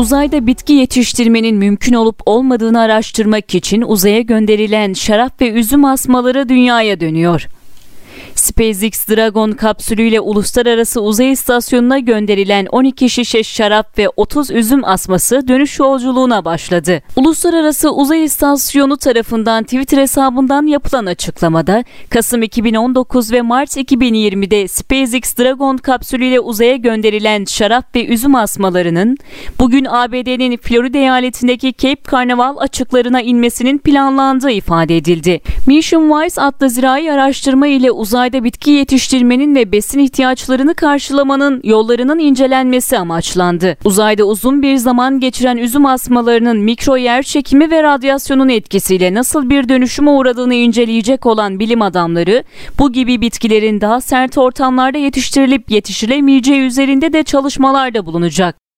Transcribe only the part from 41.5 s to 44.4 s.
yollarının incelenmesi amaçlandı. Uzayda